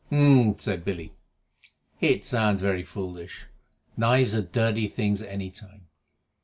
"H'm!" 0.09 0.57
said 0.57 0.83
Billy. 0.83 1.13
"It 1.99 2.25
sounds 2.25 2.59
very 2.59 2.81
foolish. 2.81 3.45
Knives 3.95 4.33
are 4.33 4.41
dirty 4.41 4.87
things 4.87 5.21
at 5.21 5.29
any 5.29 5.51
time. 5.51 5.89